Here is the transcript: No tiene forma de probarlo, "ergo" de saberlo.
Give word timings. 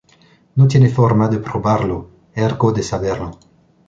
No 0.55 0.67
tiene 0.67 0.89
forma 0.89 1.27
de 1.27 1.37
probarlo, 1.37 2.09
"ergo" 2.33 2.71
de 2.71 2.81
saberlo. 2.81 3.37